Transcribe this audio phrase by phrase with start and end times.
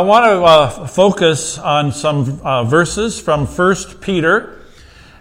[0.00, 4.60] I want to uh, focus on some uh, verses from 1 Peter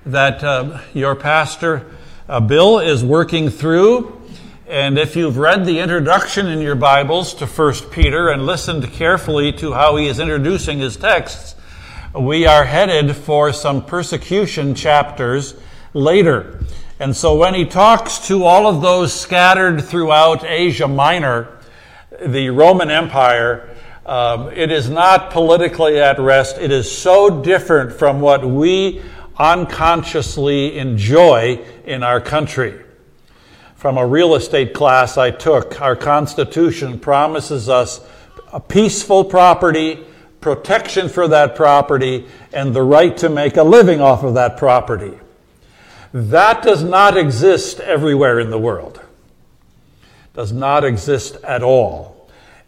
[0.05, 1.87] that uh, your pastor
[2.29, 4.21] uh, Bill is working through.
[4.67, 9.51] And if you've read the introduction in your Bibles to 1 Peter and listened carefully
[9.53, 11.55] to how he is introducing his texts,
[12.13, 15.55] we are headed for some persecution chapters
[15.95, 16.59] later.
[16.99, 21.57] And so when he talks to all of those scattered throughout Asia Minor,
[22.23, 23.73] the Roman Empire,
[24.07, 26.57] um, it is not politically at rest.
[26.57, 29.01] It is so different from what we
[29.37, 32.81] unconsciously enjoy in our country.
[33.75, 38.01] From a real estate class I took, our Constitution promises us
[38.51, 40.03] a peaceful property,
[40.39, 45.13] protection for that property, and the right to make a living off of that property.
[46.13, 49.01] That does not exist everywhere in the world.
[50.33, 52.16] Does not exist at all.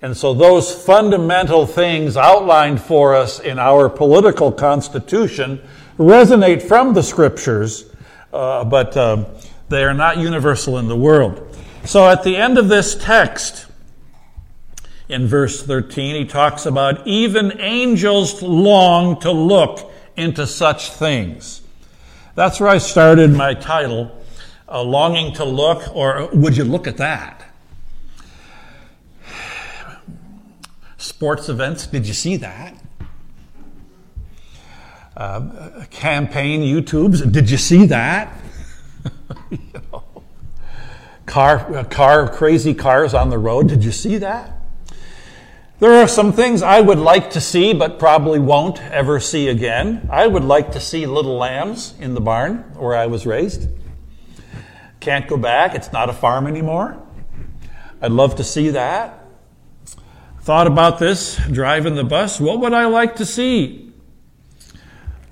[0.02, 5.62] And so those fundamental things outlined for us in our political constitution
[5.98, 7.86] resonate from the scriptures,
[8.32, 9.26] uh, but uh,
[9.68, 11.58] they are not universal in the world.
[11.84, 13.66] So at the end of this text,
[15.10, 21.62] in verse 13, he talks about even angels long to look into such things.
[22.36, 24.16] That's where I started my title,
[24.70, 27.39] uh, Longing to Look, or Would You Look at That?
[31.00, 31.88] Sports events.
[31.88, 32.76] Did you see that?
[35.18, 37.30] Uh, campaign YouTubes.
[37.32, 38.38] Did you see that?
[39.50, 39.60] you
[39.92, 40.04] know,
[41.26, 43.68] car, uh, car, crazy cars on the road.
[43.68, 44.54] Did you see that?
[45.80, 50.08] There are some things I would like to see, but probably won't ever see again.
[50.12, 53.70] I would like to see little lambs in the barn where I was raised.
[55.00, 55.76] Can't go back.
[55.76, 57.02] It's not a farm anymore.
[58.02, 59.20] I'd love to see that
[60.50, 62.40] thought about this driving the bus.
[62.40, 63.94] What would I like to see?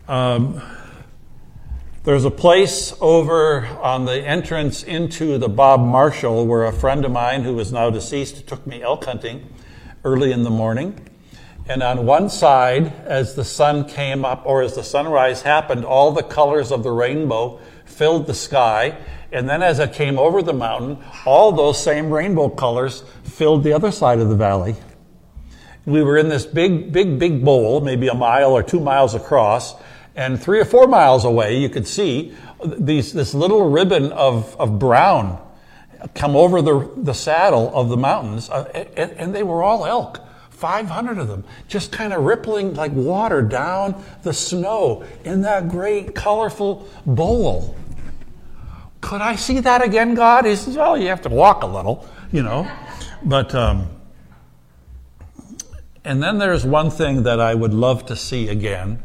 [0.08, 0.62] Um,
[2.04, 7.11] there's a place over on the entrance into the Bob Marshall where a friend of
[7.11, 9.52] mine who is now deceased took me elk hunting
[10.04, 11.10] early in the morning.
[11.67, 16.11] And on one side, as the sun came up or as the sunrise happened, all
[16.11, 18.95] the colors of the rainbow filled the sky.
[19.32, 23.73] And then as it came over the mountain, all those same rainbow colors filled the
[23.73, 24.76] other side of the valley
[25.87, 29.73] we were in this big, big, big bowl, maybe a mile or two miles across,
[30.17, 34.77] and three or four miles away, you could see these, this little ribbon of, of
[34.77, 35.42] brown
[36.14, 40.20] come over the, the saddle of the mountains, uh, and, and they were all elk.
[40.49, 46.15] 500 of them, just kind of rippling like water down the snow in that great,
[46.15, 47.77] colorful bowl.
[48.99, 50.45] Could I see that again, God?
[50.45, 52.70] He says, well, you have to walk a little, you know.
[53.23, 53.87] But um,
[56.08, 59.04] and then there's one thing that I would love to see again.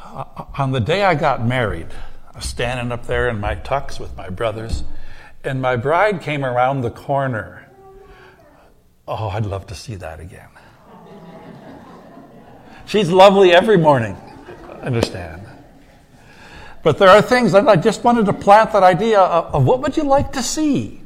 [0.00, 1.88] Uh, on the day I got married,
[2.32, 4.84] I was standing up there in my tux with my brothers,
[5.42, 7.68] and my bride came around the corner.
[9.08, 10.48] Oh, I'd love to see that again.
[12.86, 14.16] She's lovely every morning,
[14.82, 15.42] understand.
[16.84, 19.96] But there are things I just wanted to plant that idea of, of what would
[19.96, 21.02] you like to see?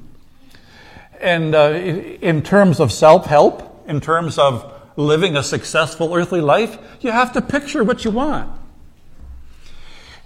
[1.19, 6.76] And uh, in terms of self help, in terms of living a successful earthly life,
[7.00, 8.50] you have to picture what you want.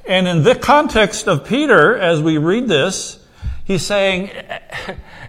[0.08, 3.24] And in the context of Peter, as we read this,
[3.64, 4.30] he's saying,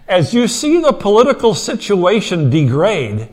[0.08, 3.28] as you see the political situation degrade,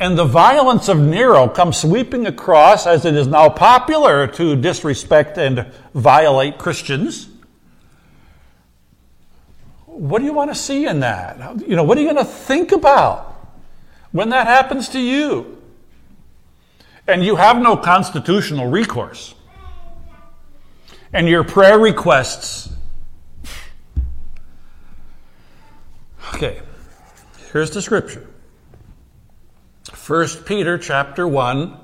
[0.00, 5.38] and the violence of Nero come sweeping across as it is now popular to disrespect
[5.38, 7.28] and violate Christians.
[9.86, 11.60] What do you want to see in that?
[11.60, 13.33] You know, what are you going to think about?
[14.14, 15.60] When that happens to you.
[17.08, 19.34] And you have no constitutional recourse.
[21.12, 22.72] And your prayer requests.
[26.32, 26.60] Okay,
[27.52, 28.24] here's the scripture.
[30.06, 31.76] 1 Peter chapter 1,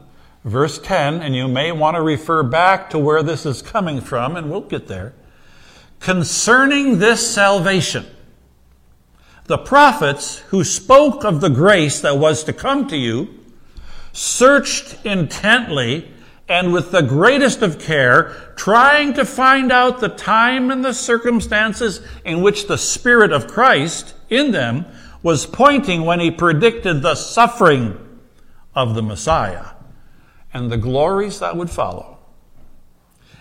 [0.45, 4.37] verse 10, and you may want to refer back to where this is coming from,
[4.37, 5.15] and we'll get there.
[5.99, 8.07] Concerning this salvation
[9.51, 13.29] the prophets who spoke of the grace that was to come to you
[14.13, 16.09] searched intently
[16.49, 22.01] and with the greatest of care, trying to find out the time and the circumstances
[22.25, 24.87] in which the Spirit of Christ in them
[25.21, 27.99] was pointing when he predicted the suffering
[28.73, 29.71] of the Messiah
[30.55, 32.19] and the glories that would follow.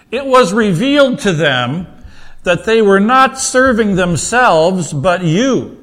[0.09, 1.85] It was revealed to them
[2.41, 5.78] that they were not serving themselves, but you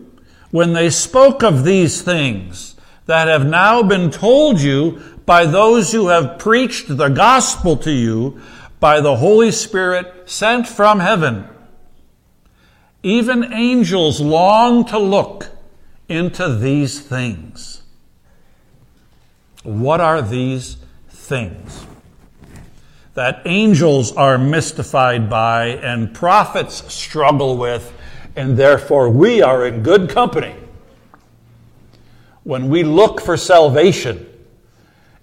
[0.56, 6.08] when they spoke of these things that have now been told you by those who
[6.08, 8.40] have preached the gospel to you
[8.80, 11.46] by the Holy Spirit sent from heaven.
[13.02, 15.50] Even angels long to look
[16.08, 17.82] into these things.
[19.62, 20.78] What are these
[21.10, 21.86] things?
[23.12, 27.92] That angels are mystified by and prophets struggle with,
[28.36, 30.54] and therefore we are in good company.
[32.44, 34.26] When we look for salvation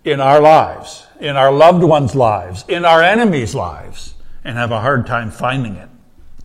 [0.04, 4.82] in our lives, in our loved ones' lives, in our enemies' lives, and have a
[4.82, 5.88] hard time finding it.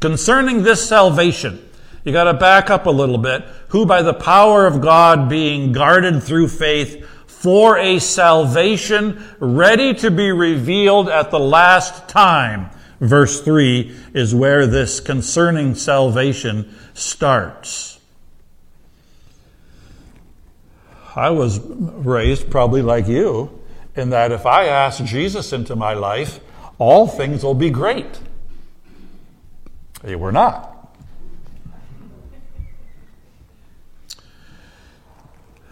[0.00, 1.69] Concerning this salvation,
[2.05, 3.44] you got to back up a little bit.
[3.69, 10.11] Who by the power of God being guarded through faith for a salvation ready to
[10.11, 12.70] be revealed at the last time.
[13.00, 18.00] Verse 3 is where this concerning salvation starts.
[21.14, 23.60] I was raised probably like you
[23.94, 26.40] in that if I ask Jesus into my life,
[26.78, 28.20] all things will be great.
[30.02, 30.74] They were not.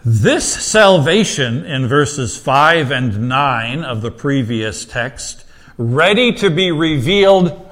[0.03, 5.45] This salvation in verses 5 and 9 of the previous text,
[5.77, 7.65] ready to be revealed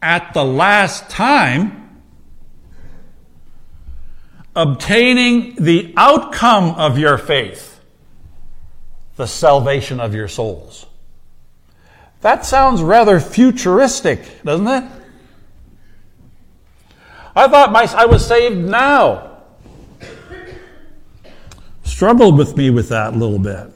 [0.00, 2.00] at the last time,
[4.56, 7.80] obtaining the outcome of your faith,
[9.16, 10.86] the salvation of your souls.
[12.20, 14.90] That sounds rather futuristic, doesn't it?
[17.36, 19.34] I thought my, I was saved now
[21.94, 23.73] struggled with me with that a little bit.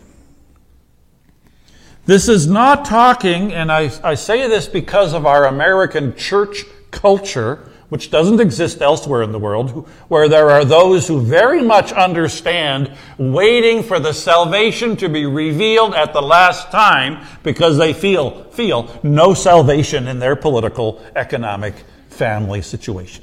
[2.08, 7.68] This is not talking, and I, I say this because of our American church culture,
[7.90, 12.90] which doesn't exist elsewhere in the world, where there are those who very much understand
[13.18, 18.98] waiting for the salvation to be revealed at the last time because they feel, feel
[19.02, 21.74] no salvation in their political, economic,
[22.08, 23.22] family situation.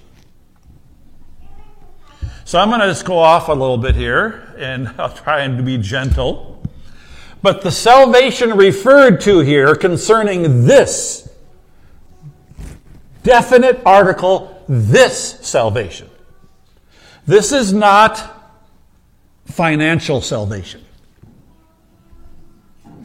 [2.43, 5.65] So I'm going to just go off a little bit here, and I'll try and
[5.65, 6.55] be gentle.
[7.45, 11.29] But the salvation referred to here concerning this
[13.21, 16.09] definite article, this salvation.
[17.27, 18.51] This is not
[19.45, 20.83] financial salvation.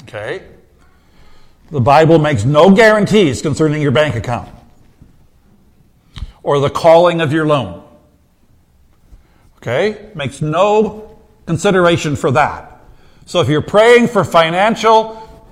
[0.05, 0.43] Okay?
[1.71, 4.49] The Bible makes no guarantees concerning your bank account
[6.43, 7.87] or the calling of your loan.
[9.59, 10.09] Okay?
[10.15, 12.70] Makes no consideration for that.
[13.31, 15.47] So if you're praying for financial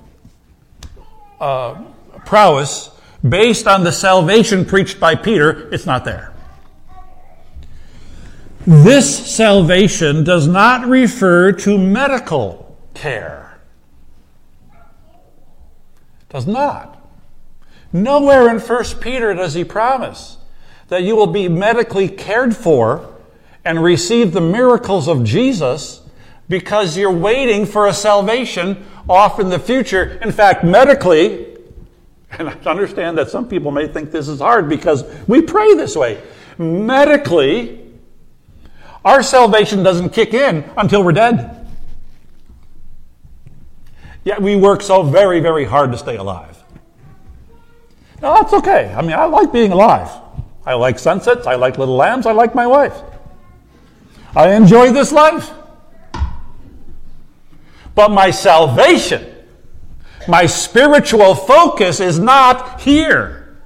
[1.39, 1.81] uh,
[2.25, 2.89] prowess
[3.23, 6.33] based on the salvation preached by Peter, it's not there.
[8.67, 13.61] This salvation does not refer to medical care.
[16.27, 17.01] Does not.
[17.93, 20.35] Nowhere in 1 Peter does he promise
[20.89, 23.15] that you will be medically cared for
[23.63, 25.98] and receive the miracles of Jesus
[26.49, 30.19] because you're waiting for a salvation off in the future.
[30.21, 31.45] In fact, medically,
[32.31, 35.95] and I understand that some people may think this is hard because we pray this
[35.95, 36.21] way.
[36.57, 37.79] Medically,
[39.05, 41.67] our salvation doesn't kick in until we're dead.
[44.23, 46.61] Yet we work so very, very hard to stay alive.
[48.21, 48.93] Now, that's okay.
[48.93, 50.09] I mean, I like being alive.
[50.65, 51.47] I like sunsets.
[51.47, 52.25] I like little lambs.
[52.25, 53.01] I like my wife.
[54.35, 55.51] I enjoy this life.
[57.99, 59.29] But my salvation,
[60.25, 63.57] my spiritual focus is not here.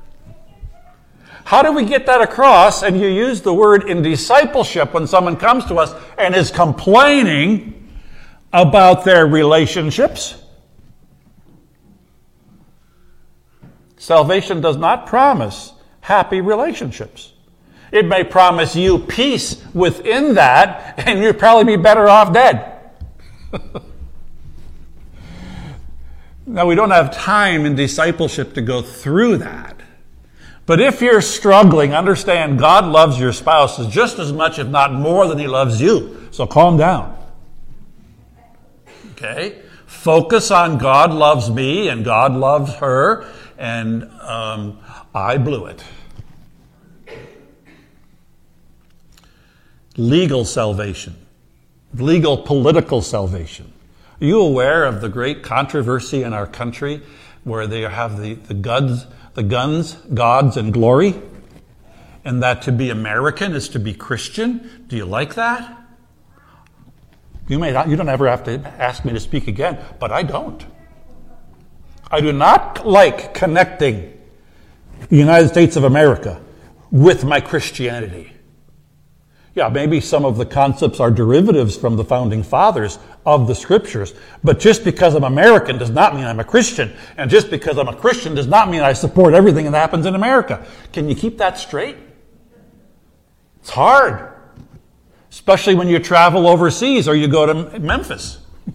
[1.44, 2.82] How do we get that across?
[2.82, 7.92] And you use the word in discipleship when someone comes to us and is complaining
[8.52, 10.42] about their relationships.
[13.98, 17.34] Salvation does not promise happy relationships.
[17.92, 22.80] It may promise you peace within that, and you'd probably be better off dead.
[26.46, 29.80] now, we don't have time in discipleship to go through that.
[30.66, 35.28] But if you're struggling, understand God loves your spouse just as much, if not more,
[35.28, 36.28] than He loves you.
[36.32, 37.18] So calm down.
[39.12, 39.62] Okay?
[39.86, 43.26] Focus on God loves me and God loves her,
[43.58, 44.80] and um,
[45.14, 45.84] I blew it.
[49.98, 51.16] legal salvation,
[51.96, 53.73] legal political salvation.
[54.24, 57.02] Are you aware of the great controversy in our country
[57.44, 61.22] where they have the, the guns, the guns, gods, and glory?
[62.24, 64.86] And that to be American is to be Christian?
[64.88, 65.78] Do you like that?
[67.50, 70.24] You may not, you don't ever have to ask me to speak again, but I
[70.24, 70.66] don't.
[72.10, 74.18] I do not like connecting
[75.10, 76.42] the United States of America
[76.92, 78.33] with my Christianity.
[79.56, 84.16] Yeah, maybe some of the concepts are derivatives from the founding fathers of the scriptures,
[84.44, 86.92] but just because I'm American does not mean I'm a Christian.
[87.18, 90.16] And just because I'm a Christian does not mean I support everything that happens in
[90.16, 90.66] America.
[90.92, 91.98] Can you keep that straight?
[93.62, 94.34] It's hard,
[95.30, 98.40] especially when you travel overseas or you go to Memphis.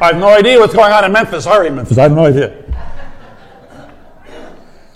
[0.00, 1.44] I have no idea what's going on in Memphis.
[1.44, 2.64] Sorry, Memphis, I have no idea.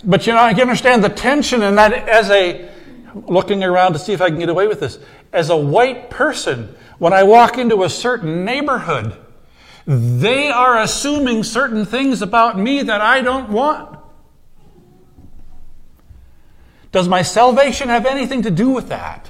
[0.03, 2.72] But you know, I can understand the tension in that as a
[3.13, 4.99] looking around to see if I can get away with this.
[5.31, 9.17] As a white person, when I walk into a certain neighborhood,
[9.85, 13.99] they are assuming certain things about me that I don't want.
[16.91, 19.29] Does my salvation have anything to do with that?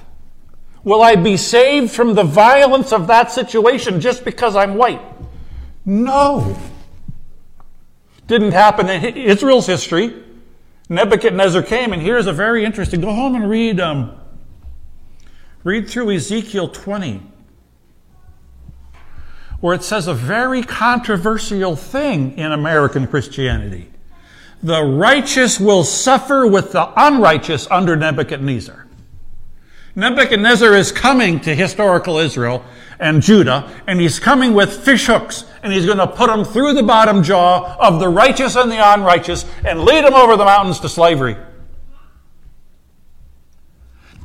[0.84, 5.02] Will I be saved from the violence of that situation just because I'm white?
[5.86, 6.58] No.
[8.28, 10.23] Didn't happen in Israel's history.
[10.94, 13.02] Nebuchadnezzar came, and here's a very interesting.
[13.02, 13.80] Go home and read.
[13.80, 14.20] Um,
[15.64, 17.22] read through Ezekiel 20,
[19.60, 23.90] where it says a very controversial thing in American Christianity.
[24.62, 28.83] The righteous will suffer with the unrighteous under Nebuchadnezzar.
[29.96, 32.66] Nebuchadnezzar is coming to historical Israel
[33.00, 36.74] and Judah, and he's coming with fish hooks, and he's going to put them through
[36.74, 40.80] the bottom jaw of the righteous and the unrighteous and lead them over the mountains
[40.80, 41.38] to slavery.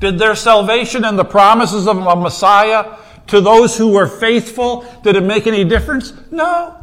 [0.00, 2.96] Did their salvation and the promises of a Messiah
[3.26, 6.12] to those who were faithful, did it make any difference?
[6.30, 6.76] No.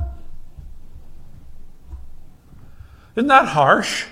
[3.15, 4.05] Isn't that harsh?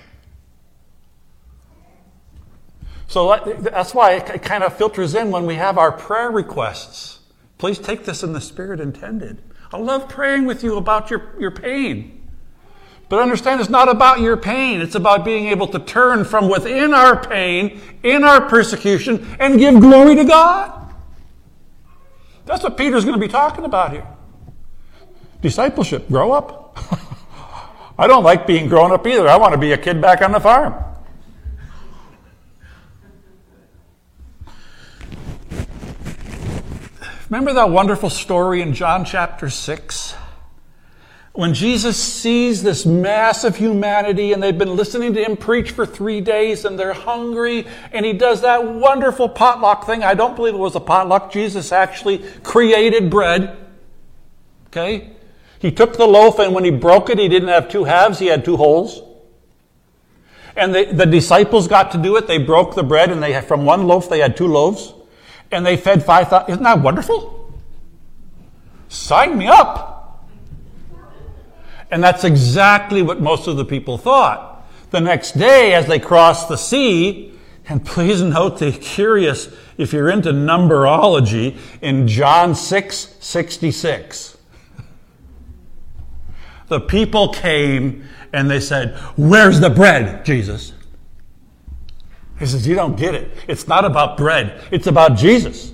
[3.13, 7.19] So that's why it kind of filters in when we have our prayer requests.
[7.59, 9.39] Please take this in the spirit intended.
[9.71, 12.27] I love praying with you about your, your pain.
[13.09, 14.81] But understand it's not about your pain.
[14.81, 19.79] It's about being able to turn from within our pain, in our persecution, and give
[19.79, 20.91] glory to God.
[22.47, 24.07] That's what Peter's going to be talking about here.
[25.39, 26.07] Discipleship.
[26.07, 26.79] Grow up.
[27.99, 29.27] I don't like being grown up either.
[29.27, 30.83] I want to be a kid back on the farm.
[37.33, 40.13] Remember that wonderful story in John chapter 6?
[41.31, 45.83] When Jesus sees this mass of humanity and they've been listening to him preach for
[45.83, 50.03] three days and they're hungry and he does that wonderful potluck thing.
[50.03, 51.31] I don't believe it was a potluck.
[51.31, 53.57] Jesus actually created bread.
[54.67, 55.09] Okay?
[55.57, 58.27] He took the loaf and when he broke it, he didn't have two halves, he
[58.27, 59.01] had two wholes.
[60.55, 62.27] And the, the disciples got to do it.
[62.27, 64.93] They broke the bread and they from one loaf they had two loaves
[65.51, 66.49] and they fed 5,000.
[66.49, 67.53] Isn't that wonderful?
[68.89, 70.27] Sign me up.
[71.91, 74.65] And that's exactly what most of the people thought.
[74.91, 77.33] The next day, as they crossed the sea,
[77.67, 84.37] and please note the curious, if you're into numberology, in John 6 66.
[86.67, 90.73] The people came and they said, Where's the bread, Jesus?
[92.43, 93.31] He says, You don't get it.
[93.47, 95.71] It's not about bread, it's about Jesus.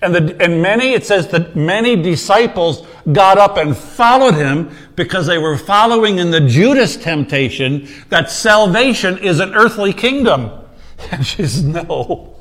[0.00, 5.26] And, the, and many, it says that many disciples got up and followed him because
[5.26, 10.52] they were following in the Judas temptation that salvation is an earthly kingdom.
[11.10, 12.36] And she says, No,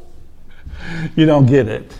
[1.16, 1.98] you don't get it.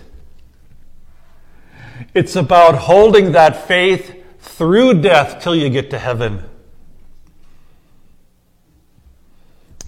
[2.14, 6.44] It's about holding that faith through death till you get to heaven.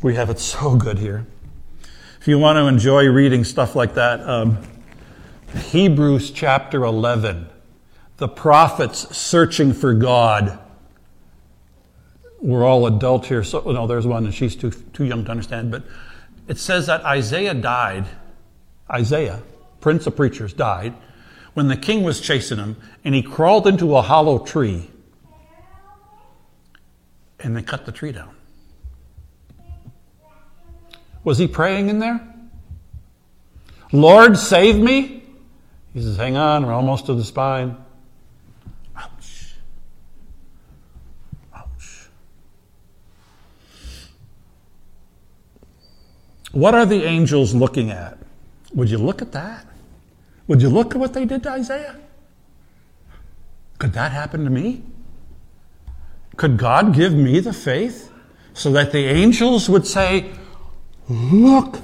[0.02, 1.24] We have it so good here.
[2.20, 4.58] If you want to enjoy reading stuff like that, um,
[5.70, 7.48] Hebrews chapter 11,
[8.16, 10.58] the prophets searching for God.
[12.40, 15.70] We're all adults here, so no, there's one, and she's too, too young to understand.
[15.70, 15.84] But
[16.48, 18.06] it says that Isaiah died,
[18.90, 19.40] Isaiah,
[19.80, 20.94] prince of preachers, died
[21.54, 24.90] when the king was chasing him, and he crawled into a hollow tree
[27.38, 28.34] and they cut the tree down.
[31.24, 32.26] Was he praying in there?
[33.92, 35.22] Lord, save me?
[35.92, 37.76] He says, Hang on, we're almost to the spine.
[38.96, 39.54] Ouch.
[41.54, 42.08] Ouch.
[46.52, 48.18] What are the angels looking at?
[48.74, 49.66] Would you look at that?
[50.46, 51.96] Would you look at what they did to Isaiah?
[53.78, 54.82] Could that happen to me?
[56.36, 58.10] Could God give me the faith
[58.54, 60.30] so that the angels would say,
[61.08, 61.78] Look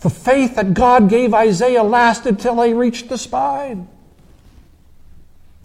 [0.00, 3.88] The faith that God gave Isaiah lasted till he reached the spine.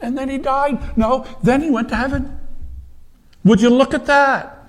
[0.02, 0.98] And then he died.
[0.98, 2.40] No, then he went to heaven.
[3.44, 4.60] Would you look at that?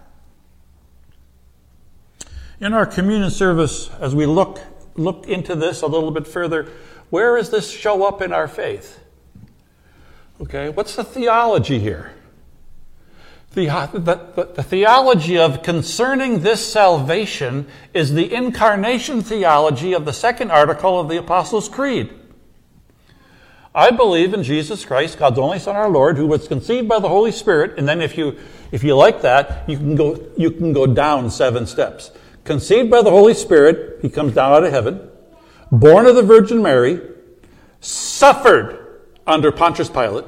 [2.60, 4.60] In our communion service, as we look,
[4.96, 6.68] look into this a little bit further,
[7.10, 9.00] where does this show up in our faith?
[10.40, 12.12] Okay, what's the theology here?
[13.54, 20.50] The, the, the, theology of concerning this salvation is the incarnation theology of the second
[20.50, 22.12] article of the Apostles' Creed.
[23.72, 27.08] I believe in Jesus Christ, God's only Son, our Lord, who was conceived by the
[27.08, 27.78] Holy Spirit.
[27.78, 28.36] And then, if you
[28.72, 32.10] if you like that, you can go you can go down seven steps.
[32.42, 35.08] Conceived by the Holy Spirit, he comes down out of heaven.
[35.70, 37.00] Born of the Virgin Mary,
[37.80, 40.26] suffered under Pontius Pilate,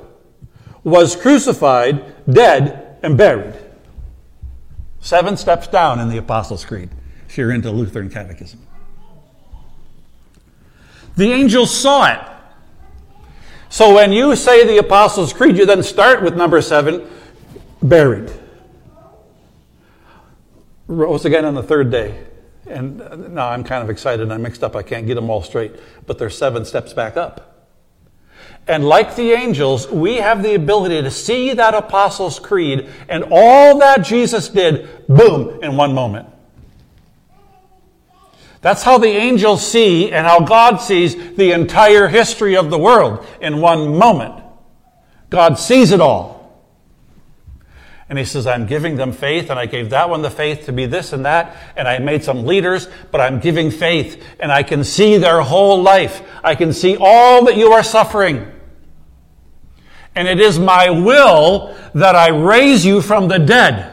[0.84, 3.54] was crucified, dead, and buried.
[5.00, 6.90] Seven steps down in the Apostles' Creed,
[7.28, 8.60] if you're into Lutheran Catechism.
[11.16, 12.20] The angels saw it.
[13.68, 17.08] So when you say the Apostles' Creed, you then start with number seven,
[17.82, 18.30] buried.
[20.86, 22.26] Rose again on the third day.
[22.66, 24.30] And uh, now I'm kind of excited.
[24.30, 24.76] I'm mixed up.
[24.76, 25.72] I can't get them all straight.
[26.06, 27.55] But there's seven steps back up.
[28.68, 33.78] And like the angels, we have the ability to see that Apostles' Creed and all
[33.78, 36.28] that Jesus did, boom, in one moment.
[38.60, 43.24] That's how the angels see and how God sees the entire history of the world
[43.40, 44.42] in one moment.
[45.30, 46.35] God sees it all.
[48.08, 50.72] And he says, I'm giving them faith, and I gave that one the faith to
[50.72, 54.62] be this and that, and I made some leaders, but I'm giving faith, and I
[54.62, 56.22] can see their whole life.
[56.44, 58.52] I can see all that you are suffering.
[60.14, 63.92] And it is my will that I raise you from the dead.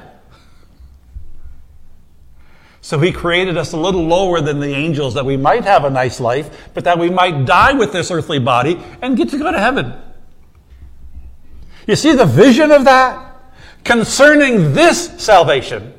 [2.82, 5.89] So he created us a little lower than the angels that we might have a
[5.89, 9.51] nice life, but that we might die with this earthly body and get to go
[9.51, 9.93] to heaven.
[11.88, 13.32] You see the vision of that?
[13.83, 15.93] Concerning this salvation,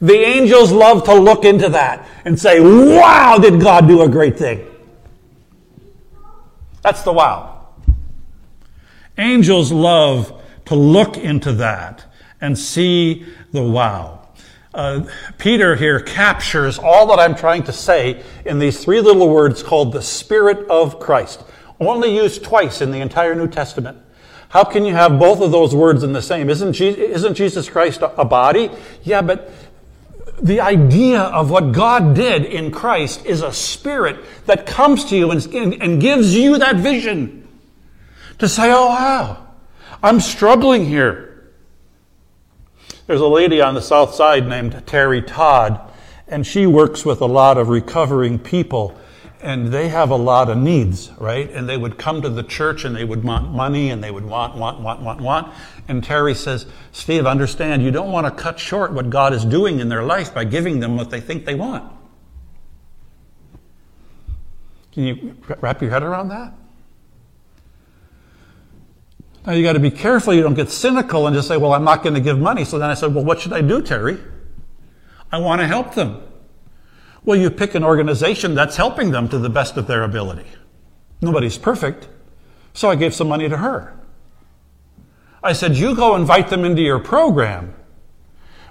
[0.00, 4.36] the angels love to look into that and say, wow, did God do a great
[4.36, 4.66] thing?
[6.82, 7.68] That's the wow.
[9.16, 12.04] Angels love to look into that
[12.40, 14.28] and see the wow.
[14.74, 15.04] Uh,
[15.38, 19.92] Peter here captures all that I'm trying to say in these three little words called
[19.92, 21.44] the Spirit of Christ,
[21.78, 23.98] only used twice in the entire New Testament.
[24.52, 26.50] How can you have both of those words in the same?
[26.50, 28.70] Isn't, Jesus Christ a body?
[29.02, 29.50] Yeah, but
[30.42, 35.30] the idea of what God did in Christ is a spirit that comes to you
[35.30, 37.48] and, and gives you that vision
[38.40, 39.46] to say, oh, wow,
[40.02, 41.50] I'm struggling here.
[43.06, 45.80] There's a lady on the south side named Terry Todd,
[46.28, 49.00] and she works with a lot of recovering people,
[49.42, 51.50] and they have a lot of needs, right?
[51.50, 54.24] And they would come to the church and they would want money and they would
[54.24, 55.52] want, want, want, want, want.
[55.88, 59.80] And Terry says, Steve, understand, you don't want to cut short what God is doing
[59.80, 61.92] in their life by giving them what they think they want.
[64.92, 66.54] Can you wrap your head around that?
[69.44, 71.84] Now you got to be careful you don't get cynical and just say, well, I'm
[71.84, 72.64] not going to give money.
[72.64, 74.18] So then I said, well, what should I do, Terry?
[75.32, 76.22] I want to help them.
[77.24, 80.46] Well, you pick an organization that's helping them to the best of their ability.
[81.20, 82.08] Nobody's perfect.
[82.74, 83.96] So I gave some money to her.
[85.42, 87.74] I said, you go invite them into your program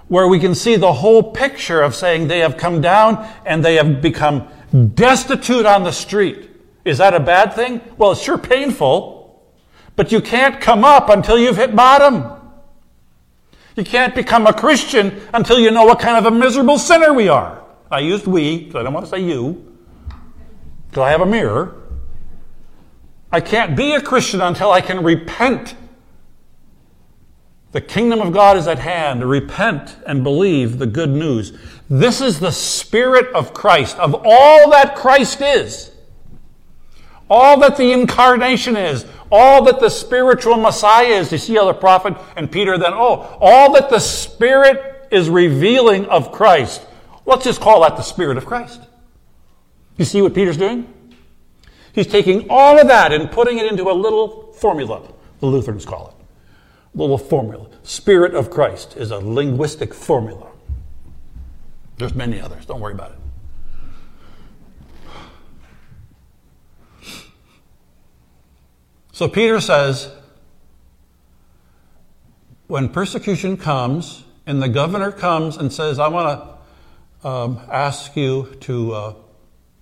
[0.08, 3.76] where we can see the whole picture of saying they have come down and they
[3.76, 4.46] have become
[4.94, 6.50] destitute on the street.
[6.84, 7.80] Is that a bad thing?
[7.96, 9.42] Well, it's sure painful.
[9.96, 12.24] But you can't come up until you've hit bottom.
[13.76, 17.28] You can't become a Christian until you know what kind of a miserable sinner we
[17.28, 17.61] are.
[17.92, 19.76] I used we, because I don't want to say you,
[20.88, 21.76] because I have a mirror.
[23.30, 25.74] I can't be a Christian until I can repent.
[27.72, 29.28] The kingdom of God is at hand.
[29.28, 31.58] Repent and believe the good news.
[31.88, 35.90] This is the Spirit of Christ, of all that Christ is,
[37.28, 41.32] all that the incarnation is, all that the spiritual Messiah is.
[41.32, 46.06] You see how the prophet and Peter then, oh, all that the Spirit is revealing
[46.06, 46.86] of Christ.
[47.24, 48.80] Let's just call that the Spirit of Christ.
[49.96, 50.92] You see what Peter's doing?
[51.92, 55.02] He's taking all of that and putting it into a little formula,
[55.40, 56.14] the Lutherans call it.
[56.94, 57.68] A little formula.
[57.82, 60.48] Spirit of Christ is a linguistic formula.
[61.98, 63.18] There's many others, don't worry about it.
[69.12, 70.10] So Peter says,
[72.66, 76.51] when persecution comes and the governor comes and says, I want to
[77.24, 79.14] um, ask you to uh,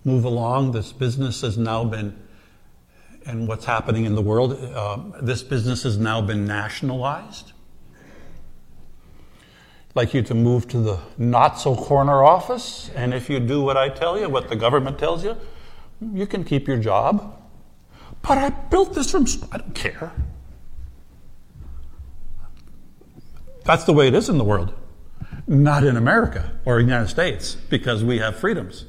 [0.04, 0.72] move along.
[0.72, 2.16] This business has now been,
[3.26, 7.52] and what's happening in the world, uh, this business has now been nationalized.
[9.90, 13.62] I'd like you to move to the not so corner office, and if you do
[13.62, 15.36] what I tell you, what the government tells you,
[16.12, 17.36] you can keep your job.
[18.22, 20.12] But I built this from, I don't care.
[23.64, 24.74] That's the way it is in the world.
[25.50, 28.84] Not in America or United States, because we have freedoms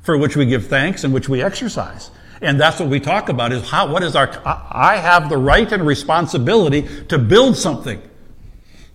[0.00, 2.12] for which we give thanks and which we exercise.
[2.40, 5.70] And that's what we talk about is how, what is our, I have the right
[5.72, 8.00] and responsibility to build something.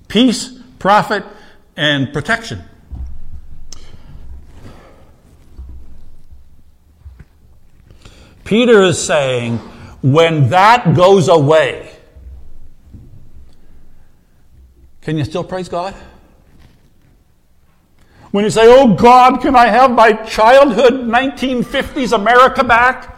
[0.08, 1.26] Peace, profit,
[1.76, 2.64] and protection.
[8.46, 9.58] Peter is saying,
[10.02, 11.98] when that goes away,
[15.02, 15.94] can you still praise God?
[18.32, 23.18] When you say, Oh God, can I have my childhood 1950s America back?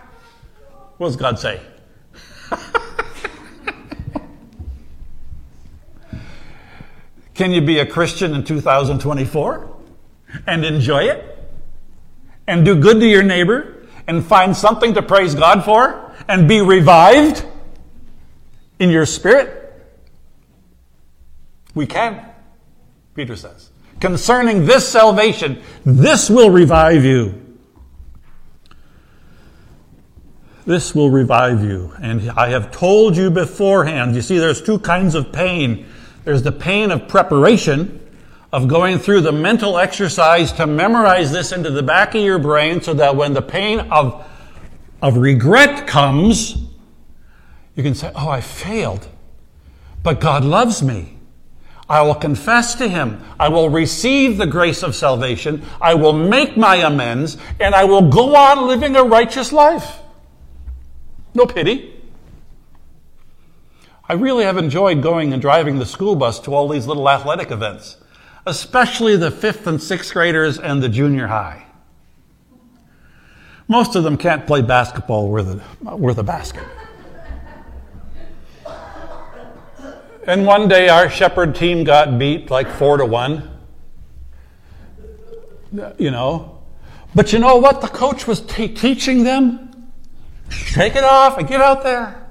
[0.97, 1.59] What does God say?
[7.33, 9.77] can you be a Christian in 2024
[10.47, 11.27] and enjoy it?
[12.47, 16.61] And do good to your neighbor and find something to praise God for and be
[16.61, 17.43] revived
[18.79, 19.57] in your spirit?
[21.75, 22.25] We can,
[23.13, 23.70] Peter says
[24.01, 25.61] concerning this salvation.
[25.85, 27.41] This will revive you.
[30.65, 31.93] This will revive you.
[32.01, 34.15] And I have told you beforehand.
[34.15, 35.85] You see, there's two kinds of pain.
[36.23, 37.97] There's the pain of preparation,
[38.51, 42.81] of going through the mental exercise to memorize this into the back of your brain
[42.81, 44.27] so that when the pain of,
[45.01, 46.57] of regret comes,
[47.75, 49.07] you can say, Oh, I failed.
[50.03, 51.10] But God loves me.
[51.91, 53.21] I will confess to him.
[53.37, 55.61] I will receive the grace of salvation.
[55.81, 59.99] I will make my amends and I will go on living a righteous life.
[61.33, 61.93] No pity.
[64.07, 67.51] I really have enjoyed going and driving the school bus to all these little athletic
[67.51, 67.97] events,
[68.45, 71.65] especially the fifth and sixth graders and the junior high.
[73.67, 76.63] Most of them can't play basketball worth a, worth a basket.
[80.27, 83.49] And one day our shepherd team got beat like four to one.
[85.97, 86.59] You know.
[87.15, 87.81] But you know what?
[87.81, 89.91] The coach was t- teaching them?
[90.49, 92.27] Shake it off and get out there.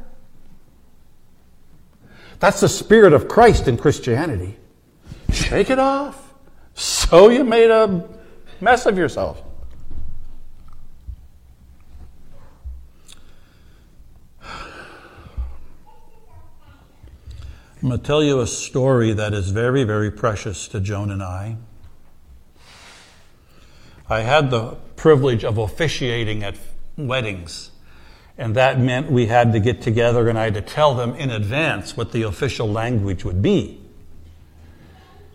[2.39, 4.57] That's the spirit of Christ in Christianity.
[5.33, 6.35] Shake it off.
[6.75, 8.09] So you made a
[8.61, 9.43] mess of yourself.
[17.83, 21.23] I'm going to tell you a story that is very, very precious to Joan and
[21.23, 21.57] I.
[24.07, 26.57] I had the privilege of officiating at
[26.99, 27.71] weddings,
[28.37, 31.31] and that meant we had to get together and I had to tell them in
[31.31, 33.81] advance what the official language would be.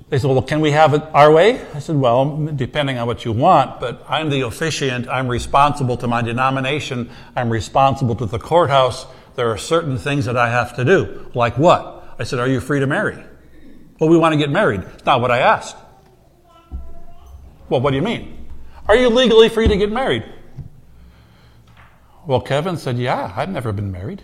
[0.10, 1.65] They said, Well, can we have it our way?
[1.73, 5.08] I said, Well, depending on what you want, but I'm the officiant.
[5.08, 7.10] I'm responsible to my denomination.
[7.36, 9.08] I'm responsible to the courthouse.
[9.34, 11.31] There are certain things that I have to do.
[11.34, 11.94] Like what?
[12.17, 13.23] I said, Are you free to marry?
[13.99, 14.84] Well, we want to get married.
[15.06, 15.78] Not what I asked.
[17.69, 18.47] Well, what do you mean?
[18.88, 20.23] Are you legally free to get married?
[22.25, 24.23] Well, Kevin said, Yeah, I've never been married.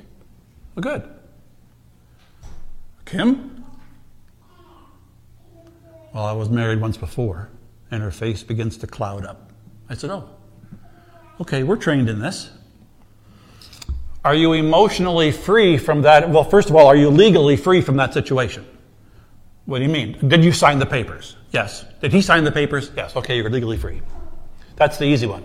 [0.75, 1.09] Well, good.
[3.05, 3.65] Kim?
[6.13, 7.49] Well, I was married once before,
[7.89, 9.51] and her face begins to cloud up.
[9.89, 10.29] I said, Oh,
[11.39, 12.51] okay, we're trained in this.
[14.23, 16.29] Are you emotionally free from that?
[16.29, 18.65] Well, first of all, are you legally free from that situation?
[19.65, 20.17] What do you mean?
[20.27, 21.35] Did you sign the papers?
[21.51, 21.85] Yes.
[22.01, 22.91] Did he sign the papers?
[22.95, 23.15] Yes.
[23.15, 24.01] Okay, you're legally free.
[24.75, 25.43] That's the easy one.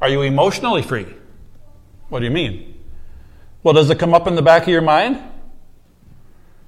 [0.00, 1.06] Are you emotionally free?
[2.08, 2.82] What do you mean?
[3.62, 5.22] Well, does it come up in the back of your mind?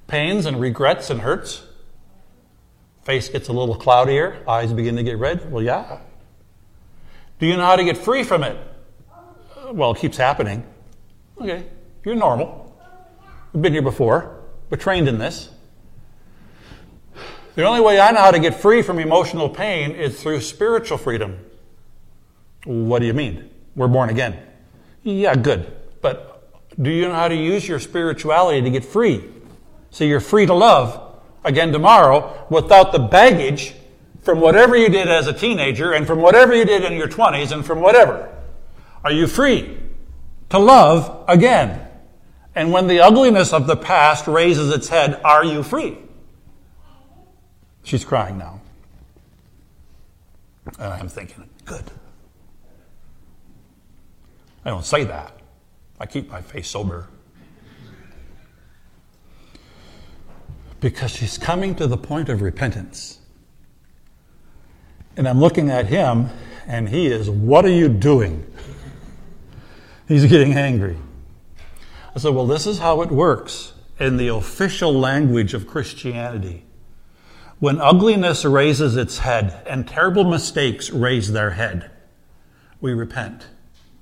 [0.07, 1.63] Pains and regrets and hurts?
[3.03, 5.51] Face gets a little cloudier, eyes begin to get red?
[5.51, 5.99] Well, yeah.
[7.39, 8.57] Do you know how to get free from it?
[9.71, 10.63] Well, it keeps happening.
[11.41, 11.65] Okay,
[12.05, 12.79] you're normal.
[13.51, 14.43] We've been here before.
[14.69, 15.49] We're trained in this.
[17.55, 20.99] The only way I know how to get free from emotional pain is through spiritual
[20.99, 21.39] freedom.
[22.65, 23.49] What do you mean?
[23.75, 24.37] We're born again.
[25.01, 25.75] Yeah, good.
[25.99, 26.47] But
[26.79, 29.23] do you know how to use your spirituality to get free?
[29.89, 33.73] So you're free to love again tomorrow without the baggage
[34.21, 37.51] from whatever you did as a teenager and from whatever you did in your 20s
[37.51, 38.29] and from whatever.
[39.03, 39.80] Are you free?
[40.51, 41.87] To love again.
[42.53, 45.97] And when the ugliness of the past raises its head, are you free?
[47.83, 48.61] She's crying now.
[50.77, 51.83] And I'm thinking, good.
[54.63, 55.33] I don't say that.
[55.99, 57.07] I keep my face sober.
[60.79, 63.19] Because she's coming to the point of repentance.
[65.15, 66.29] And I'm looking at him,
[66.67, 68.45] and he is, What are you doing?
[70.11, 70.97] He's getting angry.
[72.13, 76.65] I said, Well, this is how it works in the official language of Christianity.
[77.59, 81.91] When ugliness raises its head and terrible mistakes raise their head,
[82.81, 83.47] we repent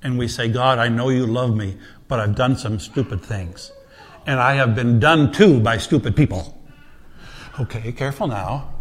[0.02, 3.72] and we say, God, I know you love me, but I've done some stupid things.
[4.26, 6.60] And I have been done too by stupid people.
[7.60, 8.74] Okay, careful now.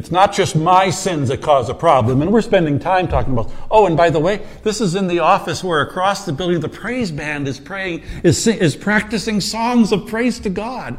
[0.00, 2.22] It's not just my sins that cause a problem.
[2.22, 5.18] And we're spending time talking about, oh, and by the way, this is in the
[5.18, 10.06] office where across the building the praise band is praying, is, is practicing songs of
[10.06, 10.96] praise to God.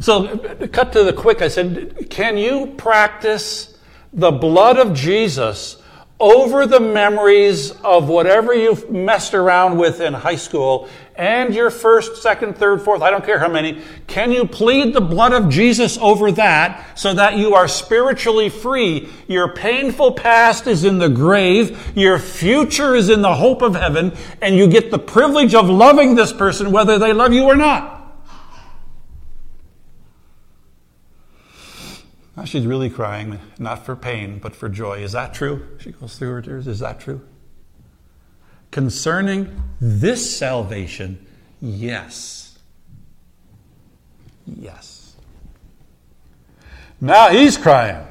[0.00, 3.76] So, cut to the quick, I said, can you practice
[4.14, 5.82] the blood of Jesus
[6.20, 12.22] over the memories of whatever you've messed around with in high school and your first,
[12.22, 15.98] second, third, fourth, I don't care how many, can you plead the blood of Jesus
[15.98, 19.08] over that so that you are spiritually free?
[19.26, 24.16] Your painful past is in the grave, your future is in the hope of heaven,
[24.40, 27.97] and you get the privilege of loving this person whether they love you or not.
[32.38, 34.98] Now she's really crying, not for pain, but for joy.
[34.98, 35.76] Is that true?
[35.80, 36.68] She goes through her tears.
[36.68, 37.20] Is that true?
[38.70, 41.26] Concerning this salvation,
[41.60, 42.56] yes.
[44.46, 45.16] Yes.
[47.00, 48.06] Now he's crying.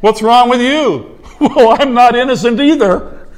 [0.00, 1.12] What's wrong with you?
[1.40, 3.28] Well, I'm not innocent either.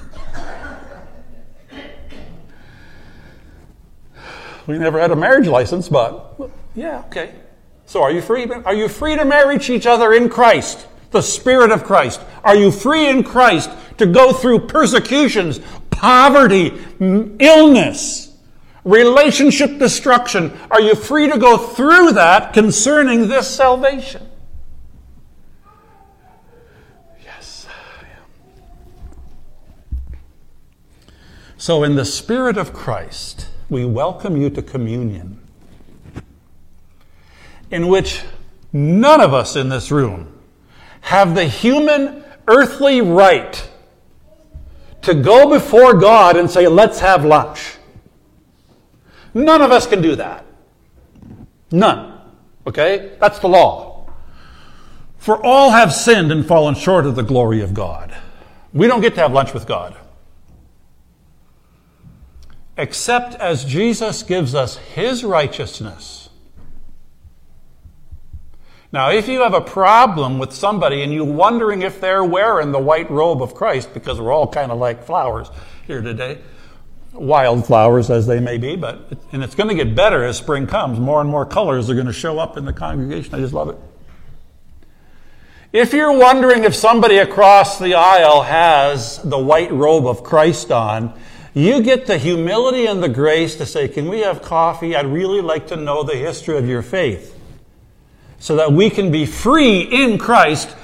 [4.67, 6.41] We never had a marriage license, but
[6.77, 7.35] yeah, okay.
[7.89, 8.45] So are you free?
[8.45, 10.87] Are you free to marry each other in Christ?
[11.11, 12.21] The Spirit of Christ.
[12.45, 18.37] Are you free in Christ to go through persecutions, poverty, illness,
[18.85, 20.53] relationship destruction?
[20.71, 24.29] Are you free to go through that concerning this salvation?
[27.25, 27.67] Yes.
[31.57, 35.48] So, in the Spirit of Christ, we welcome you to communion
[37.71, 38.23] in which
[38.73, 40.33] none of us in this room
[41.01, 43.69] have the human earthly right
[45.03, 47.77] to go before God and say, let's have lunch.
[49.35, 50.45] None of us can do that.
[51.71, 52.21] None.
[52.67, 53.17] Okay?
[53.21, 54.11] That's the law.
[55.19, 58.17] For all have sinned and fallen short of the glory of God.
[58.73, 59.97] We don't get to have lunch with God.
[62.77, 66.28] Except as Jesus gives us his righteousness
[68.91, 72.79] now, if you have a problem with somebody and you're wondering if they're wearing the
[72.79, 75.51] white robe of Christ, because we're all kind of like flowers
[75.87, 76.39] here today,
[77.13, 80.99] wildflowers as they may be, but and it's going to get better as spring comes.
[80.99, 83.35] More and more colors are going to show up in the congregation.
[83.35, 83.77] I just love it.
[85.71, 91.13] If you're wondering if somebody across the aisle has the white robe of Christ on,
[91.53, 94.97] you get the humility and the grace to say, Can we have coffee?
[94.97, 97.38] I'd really like to know the history of your faith
[98.39, 100.75] so that we can be free in Christ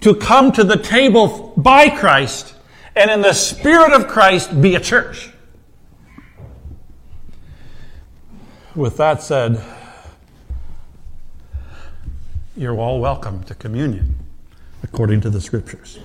[0.00, 2.54] to come to the table by Christ
[2.94, 5.30] and in the Spirit of Christ be a church.
[8.74, 9.62] With that said,
[12.56, 14.16] you're all welcome to communion
[14.82, 15.98] according to the scriptures.